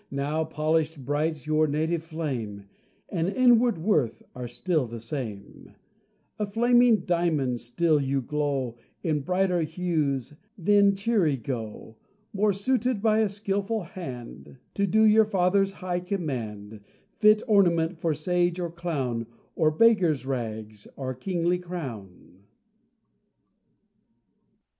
Now 0.09 0.43
polished 0.43 1.05
bright, 1.05 1.45
your 1.45 1.67
native 1.67 2.01
flame 2.01 2.65
And 3.09 3.27
inward 3.29 3.77
worth 3.77 4.23
are 4.33 4.47
still 4.47 4.87
the 4.87 4.99
same; 4.99 5.75
A 6.39 6.45
flaming 6.47 7.01
diamond 7.01 7.59
still 7.59 8.01
you 8.01 8.19
glow, 8.19 8.77
In 9.03 9.19
brighter 9.19 9.61
hues: 9.61 10.33
then 10.57 10.95
cheery 10.95 11.37
go 11.37 11.97
More 12.33 12.51
suited 12.51 12.99
by 13.03 13.19
a 13.19 13.29
skilful 13.29 13.83
hand 13.83 14.57
To 14.73 14.87
do 14.87 15.03
your 15.03 15.25
father's 15.25 15.73
high 15.85 15.99
command: 15.99 16.81
Fit 17.19 17.43
ornament 17.47 17.99
for 17.99 18.15
sage 18.15 18.59
or 18.59 18.71
clown, 18.71 19.27
Or 19.55 19.69
beggar's 19.69 20.25
rags, 20.25 20.87
or 20.95 21.13
kingly 21.13 21.59
crown. 21.59 22.39